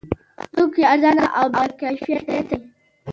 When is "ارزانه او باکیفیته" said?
0.91-2.37